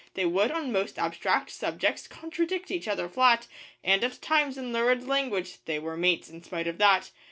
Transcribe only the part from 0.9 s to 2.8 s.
abstract subjects, contradict